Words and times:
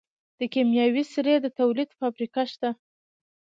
د 0.39 0.41
کیمیاوي 0.53 1.03
سرې 1.13 1.35
د 1.41 1.47
تولید 1.59 1.89
فابریکه 1.99 2.43
شته. 2.51 2.69